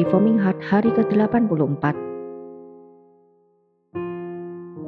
[0.00, 1.92] Reforming Heart hari ke-84.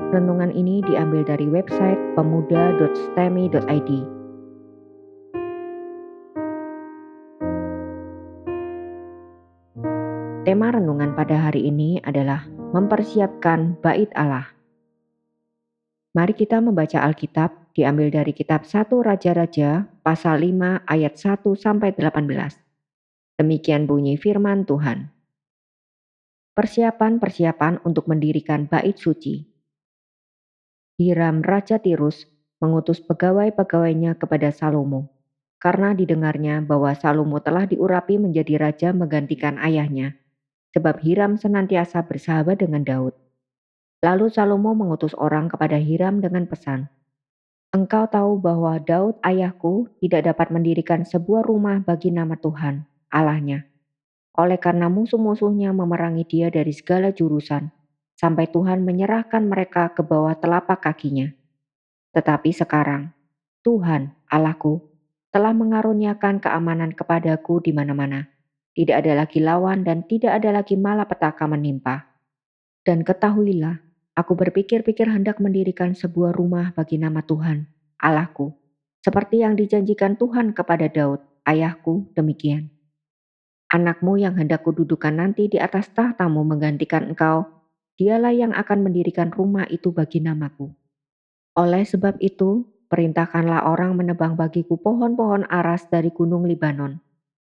[0.08, 3.90] Renungan ini diambil dari website pemuda.stemi.id.
[10.48, 14.48] Tema renungan pada hari ini adalah mempersiapkan bait Allah.
[16.16, 22.61] Mari kita membaca Alkitab diambil dari kitab 1 Raja-Raja pasal 5 ayat 1 sampai 18.
[23.42, 25.10] Demikian bunyi firman Tuhan.
[26.54, 29.42] Persiapan-persiapan untuk mendirikan bait suci.
[31.02, 32.22] Hiram Raja Tirus
[32.62, 35.10] mengutus pegawai-pegawainya kepada Salomo,
[35.58, 40.14] karena didengarnya bahwa Salomo telah diurapi menjadi raja menggantikan ayahnya,
[40.70, 43.18] sebab Hiram senantiasa bersahabat dengan Daud.
[44.06, 46.86] Lalu Salomo mengutus orang kepada Hiram dengan pesan,
[47.74, 53.68] Engkau tahu bahwa Daud ayahku tidak dapat mendirikan sebuah rumah bagi nama Tuhan, Allahnya.
[54.32, 57.68] Oleh karena musuh-musuhnya memerangi dia dari segala jurusan,
[58.16, 61.28] sampai Tuhan menyerahkan mereka ke bawah telapak kakinya.
[62.16, 63.12] Tetapi sekarang,
[63.60, 64.80] Tuhan, Allahku,
[65.28, 68.32] telah mengaruniakan keamanan kepadaku di mana-mana.
[68.72, 72.08] Tidak ada lagi lawan dan tidak ada lagi malapetaka menimpa.
[72.80, 73.84] Dan ketahuilah,
[74.16, 77.68] aku berpikir-pikir hendak mendirikan sebuah rumah bagi nama Tuhan,
[78.00, 78.56] Allahku,
[79.04, 82.71] seperti yang dijanjikan Tuhan kepada Daud, ayahku, demikian
[83.72, 87.48] anakmu yang hendak kududukan nanti di atas tahtamu menggantikan engkau,
[87.96, 90.68] dialah yang akan mendirikan rumah itu bagi namaku.
[91.56, 97.00] Oleh sebab itu, perintahkanlah orang menebang bagiku pohon-pohon aras dari gunung Libanon,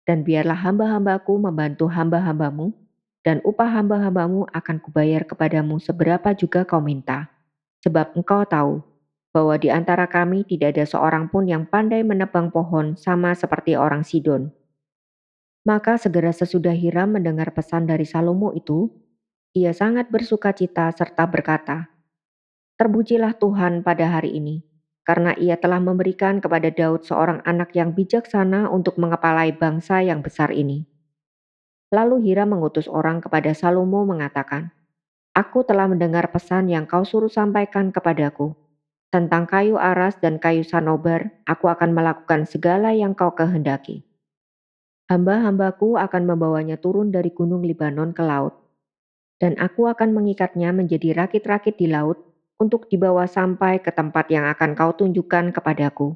[0.04, 2.76] dan biarlah hamba-hambaku membantu hamba-hambamu,
[3.25, 7.32] dan upah hamba-hambamu akan kubayar kepadamu seberapa juga kau minta.
[7.80, 8.84] Sebab engkau tahu
[9.32, 14.04] bahwa di antara kami tidak ada seorang pun yang pandai menebang pohon sama seperti orang
[14.04, 14.53] Sidon,
[15.66, 18.88] maka segera sesudah Hiram mendengar pesan dari Salomo itu,
[19.53, 21.91] ia sangat bersuka cita serta berkata,
[22.81, 24.65] Terpujilah Tuhan pada hari ini,
[25.04, 30.48] karena ia telah memberikan kepada Daud seorang anak yang bijaksana untuk mengepalai bangsa yang besar
[30.48, 30.88] ini.
[31.92, 34.72] Lalu Hiram mengutus orang kepada Salomo mengatakan,
[35.37, 38.54] Aku telah mendengar pesan yang kau suruh sampaikan kepadaku.
[39.10, 44.09] Tentang kayu aras dan kayu sanobar, aku akan melakukan segala yang kau kehendaki.
[45.10, 48.54] Hamba-hambaku akan membawanya turun dari gunung Libanon ke laut,
[49.43, 52.22] dan aku akan mengikatnya menjadi rakit-rakit di laut
[52.62, 56.15] untuk dibawa sampai ke tempat yang akan kau tunjukkan kepadaku.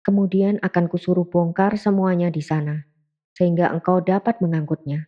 [0.00, 2.88] Kemudian akan kusuruh bongkar semuanya di sana,
[3.36, 5.04] sehingga engkau dapat mengangkutnya.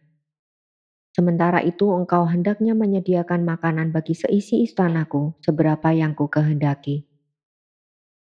[1.16, 7.08] Sementara itu engkau hendaknya menyediakan makanan bagi seisi istanaku seberapa yang ku kehendaki.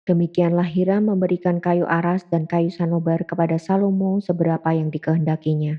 [0.03, 5.79] Demikianlah Hiram memberikan kayu aras dan kayu sanobar kepada Salomo seberapa yang dikehendakinya.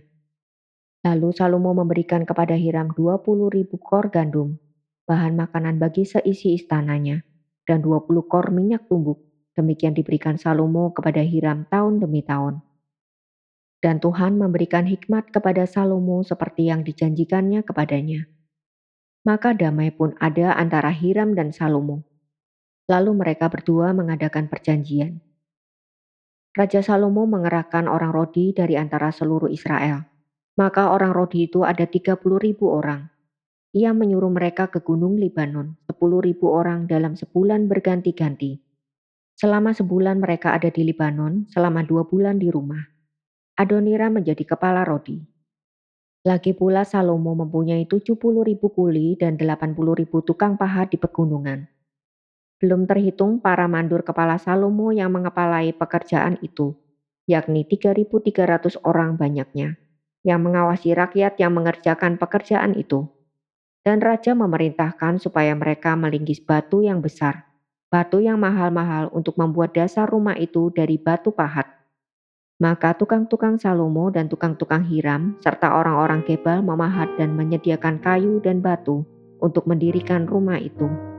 [1.04, 3.20] Lalu Salomo memberikan kepada Hiram 20
[3.52, 4.56] ribu kor gandum,
[5.04, 7.20] bahan makanan bagi seisi istananya,
[7.68, 9.20] dan 20 kor minyak tumbuk.
[9.60, 12.64] Demikian diberikan Salomo kepada Hiram tahun demi tahun.
[13.84, 18.32] Dan Tuhan memberikan hikmat kepada Salomo seperti yang dijanjikannya kepadanya.
[19.28, 22.13] Maka damai pun ada antara Hiram dan Salomo
[22.92, 25.24] Lalu mereka berdua mengadakan perjanjian.
[26.54, 30.06] Raja Salomo mengerahkan orang Rodi dari antara seluruh Israel.
[30.54, 33.10] Maka orang Rodi itu ada 30 ribu orang.
[33.74, 38.62] Ia menyuruh mereka ke gunung Libanon, 10 ribu orang dalam sebulan berganti-ganti.
[39.34, 42.86] Selama sebulan mereka ada di Libanon, selama dua bulan di rumah.
[43.58, 45.26] Adonira menjadi kepala Rodi.
[46.22, 48.14] Lagi pula Salomo mempunyai 70
[48.46, 51.66] ribu kuli dan 80 ribu tukang pahat di pegunungan.
[52.64, 56.72] Belum terhitung para mandur kepala Salomo yang mengepalai pekerjaan itu,
[57.28, 59.76] yakni 3.300 orang banyaknya,
[60.24, 63.12] yang mengawasi rakyat yang mengerjakan pekerjaan itu.
[63.84, 67.44] Dan raja memerintahkan supaya mereka melinggis batu yang besar,
[67.92, 71.68] batu yang mahal-mahal untuk membuat dasar rumah itu dari batu pahat.
[72.64, 79.04] Maka tukang-tukang Salomo dan tukang-tukang Hiram serta orang-orang Gebal memahat dan menyediakan kayu dan batu
[79.44, 81.13] untuk mendirikan rumah itu.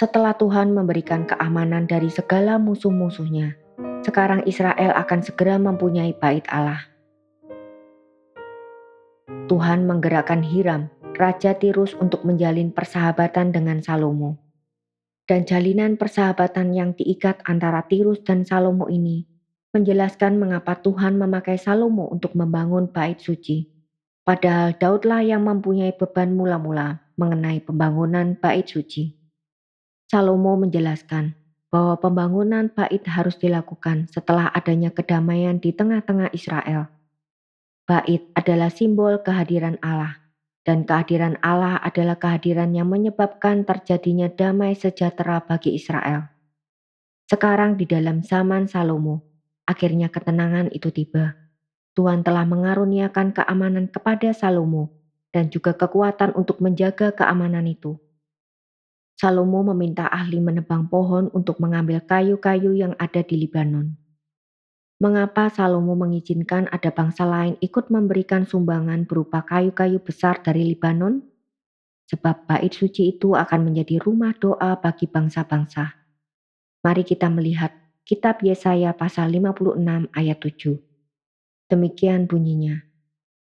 [0.00, 3.52] Setelah Tuhan memberikan keamanan dari segala musuh-musuhnya,
[4.00, 6.88] sekarang Israel akan segera mempunyai bait Allah.
[9.44, 10.88] Tuhan menggerakkan Hiram,
[11.20, 14.40] Raja Tirus untuk menjalin persahabatan dengan Salomo.
[15.28, 19.28] Dan jalinan persahabatan yang diikat antara Tirus dan Salomo ini
[19.76, 23.68] menjelaskan mengapa Tuhan memakai Salomo untuk membangun bait suci.
[24.24, 29.19] Padahal Daudlah yang mempunyai beban mula-mula mengenai pembangunan bait suci.
[30.10, 31.38] Salomo menjelaskan,
[31.70, 36.90] bahwa pembangunan bait harus dilakukan setelah adanya kedamaian di tengah-tengah Israel.
[37.86, 40.18] Bait adalah simbol kehadiran Allah,
[40.66, 46.26] dan kehadiran Allah adalah kehadiran yang menyebabkan terjadinya damai sejahtera bagi Israel.
[47.30, 49.22] Sekarang di dalam zaman Salomo,
[49.62, 51.38] akhirnya ketenangan itu tiba.
[51.94, 54.90] Tuhan telah mengaruniakan keamanan kepada Salomo
[55.30, 57.94] dan juga kekuatan untuk menjaga keamanan itu.
[59.20, 63.92] Salomo meminta ahli menebang pohon untuk mengambil kayu-kayu yang ada di Libanon.
[64.96, 71.20] Mengapa Salomo mengizinkan ada bangsa lain ikut memberikan sumbangan berupa kayu-kayu besar dari Libanon?
[72.08, 76.00] Sebab bait suci itu akan menjadi rumah doa bagi bangsa-bangsa.
[76.80, 77.76] Mari kita melihat
[78.08, 80.80] kitab Yesaya pasal 56 ayat 7.
[81.68, 82.88] Demikian bunyinya.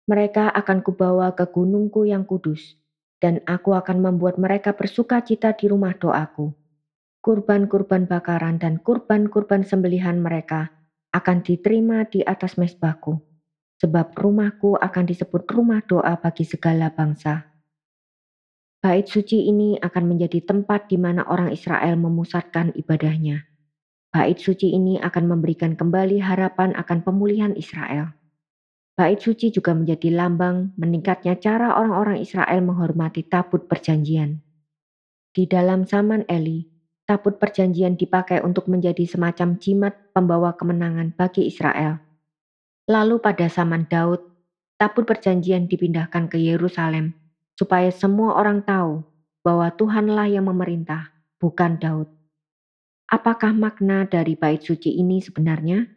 [0.04, 2.76] Mereka akan kubawa ke gunungku yang kudus,
[3.22, 6.50] dan aku akan membuat mereka bersuka cita di rumah doaku.
[7.22, 10.74] Kurban-kurban bakaran dan kurban-kurban sembelihan mereka
[11.14, 13.22] akan diterima di atas mesbahku,
[13.78, 17.46] sebab rumahku akan disebut rumah doa bagi segala bangsa.
[18.82, 23.46] Bait suci ini akan menjadi tempat di mana orang Israel memusatkan ibadahnya.
[24.10, 28.18] Bait suci ini akan memberikan kembali harapan akan pemulihan Israel.
[28.92, 34.44] Bait suci juga menjadi lambang meningkatnya cara orang-orang Israel menghormati tabut perjanjian.
[35.32, 36.68] Di dalam zaman Eli,
[37.08, 42.04] tabut perjanjian dipakai untuk menjadi semacam jimat pembawa kemenangan bagi Israel.
[42.84, 44.20] Lalu pada zaman Daud,
[44.76, 47.16] tabut perjanjian dipindahkan ke Yerusalem
[47.56, 49.08] supaya semua orang tahu
[49.40, 52.12] bahwa Tuhanlah yang memerintah, bukan Daud.
[53.08, 55.88] Apakah makna dari bait suci ini sebenarnya?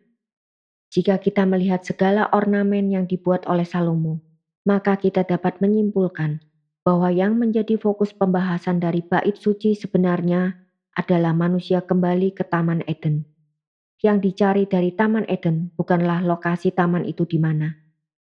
[0.95, 4.23] Jika kita melihat segala ornamen yang dibuat oleh Salomo,
[4.63, 6.39] maka kita dapat menyimpulkan
[6.87, 10.55] bahwa yang menjadi fokus pembahasan dari bait suci sebenarnya
[10.95, 13.27] adalah manusia kembali ke Taman Eden.
[13.99, 17.75] Yang dicari dari Taman Eden bukanlah lokasi taman itu di mana,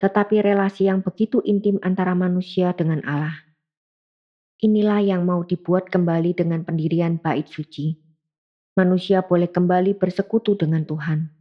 [0.01, 3.45] tetapi relasi yang begitu intim antara manusia dengan Allah.
[4.65, 7.93] Inilah yang mau dibuat kembali dengan pendirian bait suci.
[8.73, 11.34] Manusia boleh kembali bersekutu dengan Tuhan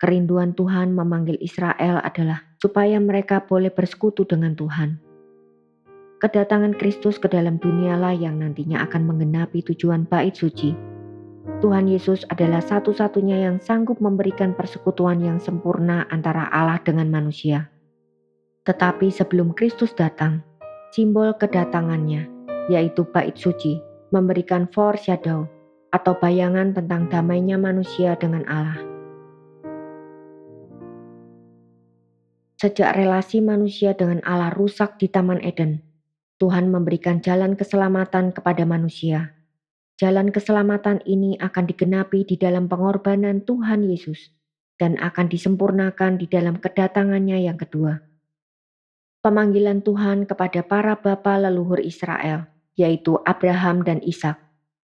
[0.00, 4.96] Kerinduan Tuhan memanggil Israel adalah supaya mereka boleh bersekutu dengan Tuhan.
[6.24, 10.72] Kedatangan Kristus ke dalam dunialah yang nantinya akan menggenapi tujuan bait suci.
[11.60, 17.68] Tuhan Yesus adalah satu-satunya yang sanggup memberikan persekutuan yang sempurna antara Allah dengan manusia.
[18.64, 20.40] Tetapi sebelum Kristus datang,
[20.96, 22.24] simbol kedatangannya,
[22.72, 23.76] yaitu bait suci,
[24.16, 25.44] memberikan foreshadow
[25.92, 28.89] atau bayangan tentang damainya manusia dengan Allah.
[32.60, 35.80] Sejak relasi manusia dengan Allah rusak di Taman Eden,
[36.36, 39.32] Tuhan memberikan jalan keselamatan kepada manusia.
[39.96, 44.36] Jalan keselamatan ini akan digenapi di dalam pengorbanan Tuhan Yesus
[44.76, 47.96] dan akan disempurnakan di dalam kedatangannya yang kedua.
[49.24, 52.44] Pemanggilan Tuhan kepada para bapa leluhur Israel,
[52.76, 54.36] yaitu Abraham dan Ishak,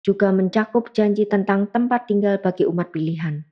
[0.05, 3.49] juga mencakup janji tentang tempat tinggal bagi umat pilihan.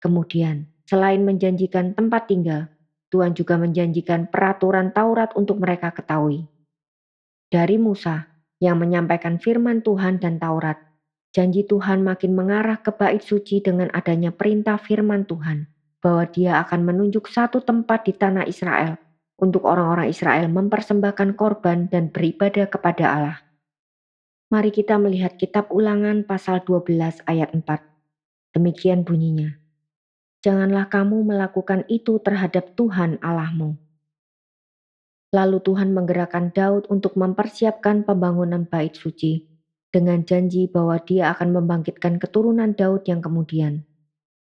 [0.00, 2.72] Kemudian, selain menjanjikan tempat tinggal,
[3.10, 6.46] Tuhan juga menjanjikan peraturan Taurat untuk mereka ketahui.
[7.50, 8.30] Dari Musa
[8.62, 10.78] yang menyampaikan firman Tuhan dan Taurat,
[11.34, 15.66] janji Tuhan makin mengarah ke bait suci dengan adanya perintah firman Tuhan
[15.98, 18.94] bahwa dia akan menunjuk satu tempat di tanah Israel
[19.42, 23.38] untuk orang-orang Israel mempersembahkan korban dan beribadah kepada Allah.
[24.54, 27.66] Mari kita melihat kitab ulangan pasal 12 ayat 4.
[28.54, 29.60] Demikian bunyinya
[30.40, 33.76] janganlah kamu melakukan itu terhadap Tuhan Allahmu.
[35.30, 39.46] Lalu Tuhan menggerakkan Daud untuk mempersiapkan pembangunan bait suci
[39.94, 43.86] dengan janji bahwa dia akan membangkitkan keturunan Daud yang kemudian.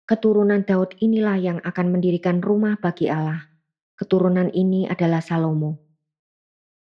[0.09, 3.53] Keturunan Daud inilah yang akan mendirikan rumah bagi Allah.
[3.93, 5.77] Keturunan ini adalah Salomo.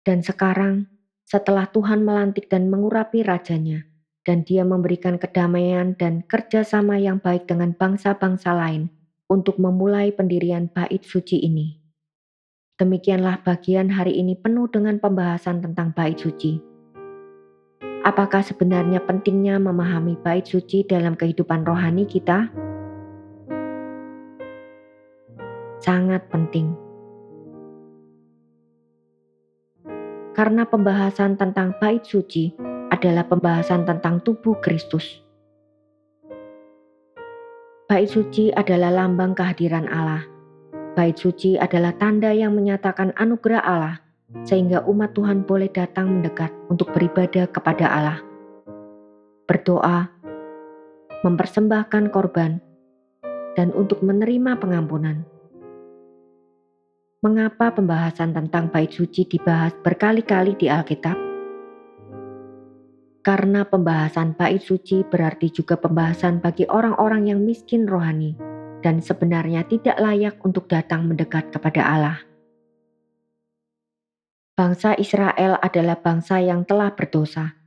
[0.04, 0.92] Dan sekarang,
[1.24, 3.88] setelah Tuhan melantik dan mengurapi rajanya,
[4.28, 8.92] dan dia memberikan kedamaian dan kerjasama yang baik dengan bangsa-bangsa lain,
[9.26, 11.82] untuk memulai pendirian bait suci ini.
[12.78, 16.62] Demikianlah bagian hari ini penuh dengan pembahasan tentang bait suci.
[18.06, 22.54] Apakah sebenarnya pentingnya memahami bait suci dalam kehidupan rohani kita?
[25.82, 26.78] Sangat penting.
[30.38, 32.54] Karena pembahasan tentang bait suci
[32.94, 35.25] adalah pembahasan tentang tubuh Kristus.
[37.86, 40.26] Bait suci adalah lambang kehadiran Allah.
[40.98, 44.02] Bait suci adalah tanda yang menyatakan anugerah Allah,
[44.42, 48.20] sehingga umat Tuhan boleh datang mendekat untuk beribadah kepada Allah.
[49.46, 50.10] Berdoa,
[51.22, 52.58] mempersembahkan korban,
[53.54, 55.22] dan untuk menerima pengampunan.
[57.22, 61.35] Mengapa pembahasan tentang bait suci dibahas berkali-kali di Alkitab?
[63.26, 68.38] Karena pembahasan bait suci berarti juga pembahasan bagi orang-orang yang miskin rohani
[68.86, 72.22] dan sebenarnya tidak layak untuk datang mendekat kepada Allah.
[74.54, 77.58] Bangsa Israel adalah bangsa yang telah berdosa,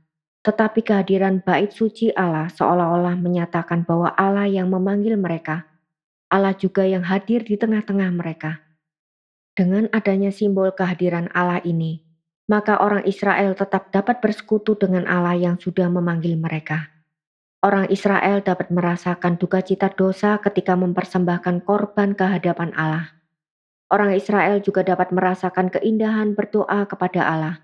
[0.47, 5.67] tetapi kehadiran bait suci Allah seolah-olah menyatakan bahwa Allah yang memanggil mereka,
[6.31, 8.63] Allah juga yang hadir di tengah-tengah mereka.
[9.59, 12.08] Dengan adanya simbol kehadiran Allah ini,
[12.49, 16.89] maka orang Israel tetap dapat bersekutu dengan Allah yang sudah memanggil mereka.
[17.61, 23.13] Orang Israel dapat merasakan duka cita dosa ketika mempersembahkan korban ke hadapan Allah.
[23.93, 27.55] Orang Israel juga dapat merasakan keindahan berdoa kepada Allah,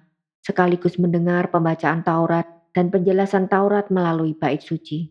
[0.45, 5.09] sekaligus mendengar pembacaan Taurat dan penjelasan Taurat melalui bait suci.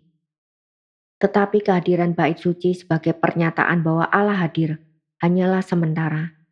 [1.19, 4.79] Tetapi kehadiran bait suci sebagai pernyataan bahwa Allah hadir
[5.23, 6.45] hanyalah sementara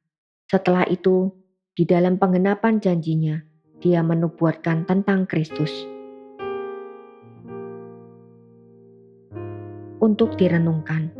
[0.52, 1.32] setelah itu,
[1.72, 3.40] di dalam penggenapan janjinya,
[3.80, 5.72] dia menubuatkan tentang Kristus.
[9.96, 11.16] Untuk direnungkan.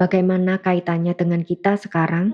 [0.00, 2.32] Bagaimana kaitannya dengan kita sekarang?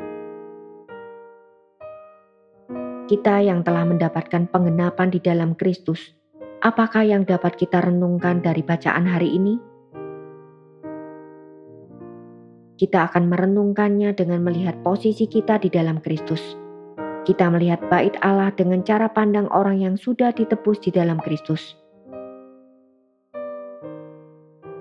[3.11, 6.15] Kita yang telah mendapatkan penggenapan di dalam Kristus,
[6.63, 9.74] apakah yang dapat kita renungkan dari bacaan hari ini?
[12.85, 16.53] Kita akan merenungkannya dengan melihat posisi kita di dalam Kristus.
[17.25, 21.73] Kita melihat bait Allah dengan cara pandang orang yang sudah ditebus di dalam Kristus.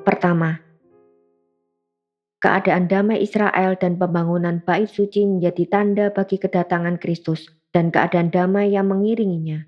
[0.03, 0.59] Pertama,
[2.43, 8.75] keadaan damai Israel dan pembangunan bait suci menjadi tanda bagi kedatangan Kristus dan keadaan damai
[8.75, 9.63] yang mengiringinya.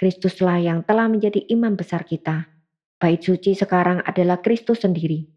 [0.00, 2.48] Kristuslah yang telah menjadi imam besar kita.
[2.96, 5.28] Bait suci sekarang adalah Kristus sendiri.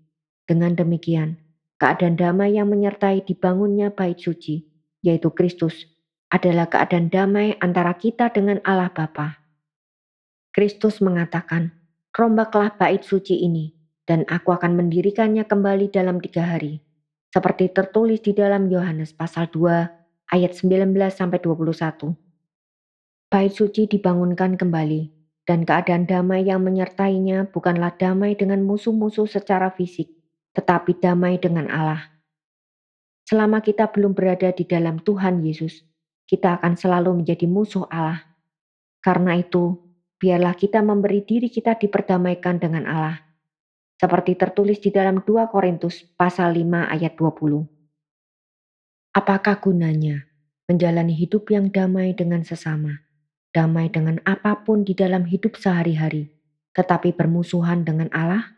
[0.48, 1.43] Dengan demikian,
[1.82, 4.66] Keadaan damai yang menyertai dibangunnya bait suci,
[5.04, 5.90] yaitu Kristus,
[6.34, 9.38] adalah keadaan damai antara kita dengan Allah Bapa.
[10.54, 11.74] Kristus mengatakan,
[12.14, 13.74] rombaklah bait suci ini,
[14.06, 16.82] dan aku akan mendirikannya kembali dalam tiga hari.
[17.34, 22.14] Seperti tertulis di dalam Yohanes pasal 2 ayat 19-21.
[23.34, 25.10] Bait suci dibangunkan kembali,
[25.50, 30.14] dan keadaan damai yang menyertainya bukanlah damai dengan musuh-musuh secara fisik,
[30.54, 32.14] tetapi damai dengan Allah.
[33.26, 35.82] Selama kita belum berada di dalam Tuhan Yesus,
[36.30, 38.22] kita akan selalu menjadi musuh Allah.
[39.04, 39.80] Karena itu,
[40.22, 43.18] biarlah kita memberi diri kita diperdamaikan dengan Allah.
[44.00, 47.68] Seperti tertulis di dalam 2 Korintus pasal 5 ayat 20.
[49.14, 50.26] Apakah gunanya
[50.68, 53.04] menjalani hidup yang damai dengan sesama,
[53.54, 56.34] damai dengan apa pun di dalam hidup sehari-hari,
[56.74, 58.53] tetapi bermusuhan dengan Allah?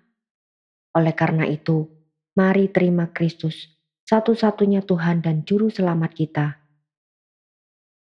[0.95, 1.91] Oleh karena itu,
[2.39, 3.67] mari terima Kristus,
[4.07, 6.47] satu-satunya Tuhan dan Juru Selamat kita.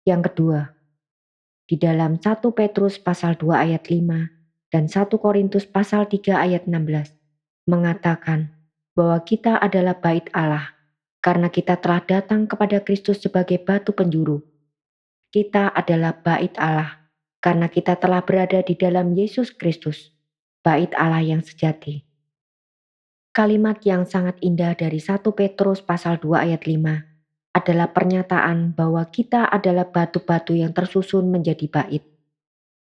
[0.02, 0.60] Yang kedua,
[1.70, 7.16] di dalam 1 Petrus pasal 2 ayat 5 dan 1 Korintus pasal 3 ayat 16
[7.70, 8.52] mengatakan
[8.98, 10.74] bahwa kita adalah bait Allah
[11.22, 14.42] karena kita telah datang kepada Kristus sebagai batu penjuru.
[15.32, 17.08] Kita adalah bait Allah
[17.40, 20.12] karena kita telah berada di dalam Yesus Kristus,
[20.66, 22.11] bait Allah yang sejati.
[23.32, 29.48] Kalimat yang sangat indah dari 1 Petrus pasal 2 ayat 5 adalah pernyataan bahwa kita
[29.48, 32.04] adalah batu-batu yang tersusun menjadi bait.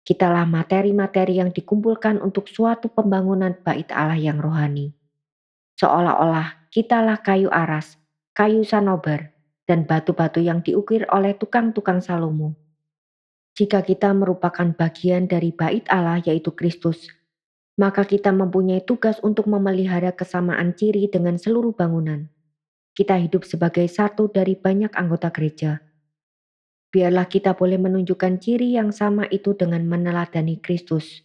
[0.03, 4.91] Kitalah materi-materi yang dikumpulkan untuk suatu pembangunan bait Allah yang rohani.
[5.79, 7.95] Seolah-olah kitalah kayu aras,
[8.35, 9.31] kayu sanobar,
[9.63, 12.59] dan batu-batu yang diukir oleh tukang-tukang Salomo.
[13.55, 17.07] Jika kita merupakan bagian dari bait Allah yaitu Kristus,
[17.79, 22.27] maka kita mempunyai tugas untuk memelihara kesamaan ciri dengan seluruh bangunan.
[22.91, 25.79] Kita hidup sebagai satu dari banyak anggota gereja.
[26.91, 31.23] Biarlah kita boleh menunjukkan ciri yang sama itu dengan meneladani Kristus.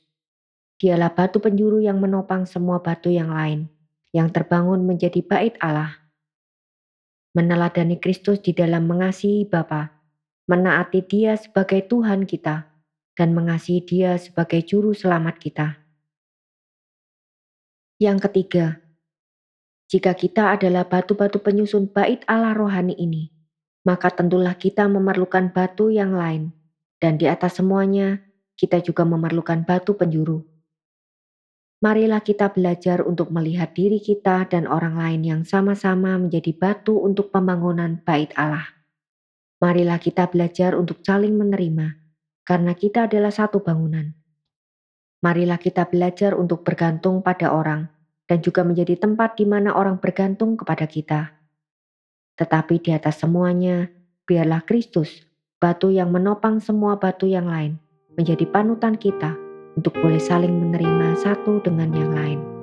[0.78, 3.66] Dialah batu penjuru yang menopang semua batu yang lain,
[4.14, 6.06] yang terbangun menjadi bait Allah.
[7.34, 9.90] Meneladani Kristus di dalam mengasihi Bapa,
[10.46, 12.70] menaati Dia sebagai Tuhan kita,
[13.18, 15.85] dan mengasihi Dia sebagai Juru Selamat kita.
[17.96, 18.76] Yang ketiga,
[19.88, 23.32] jika kita adalah batu-batu penyusun bait Allah rohani ini,
[23.88, 26.52] maka tentulah kita memerlukan batu yang lain,
[27.00, 28.20] dan di atas semuanya
[28.52, 30.44] kita juga memerlukan batu penjuru.
[31.80, 37.32] Marilah kita belajar untuk melihat diri kita dan orang lain yang sama-sama menjadi batu untuk
[37.32, 38.76] pembangunan bait Allah.
[39.64, 41.96] Marilah kita belajar untuk saling menerima,
[42.44, 44.12] karena kita adalah satu bangunan.
[45.26, 47.90] Marilah kita belajar untuk bergantung pada orang
[48.30, 51.34] dan juga menjadi tempat di mana orang bergantung kepada kita.
[52.38, 53.90] Tetapi di atas semuanya,
[54.22, 55.26] biarlah Kristus,
[55.58, 57.74] batu yang menopang semua batu yang lain,
[58.14, 59.34] menjadi panutan kita
[59.74, 62.55] untuk boleh saling menerima satu dengan yang lain.